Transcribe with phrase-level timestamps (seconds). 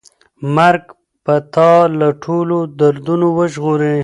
[0.55, 0.85] مرګ
[1.23, 3.95] به تا له ټولو دردونو وژغوري.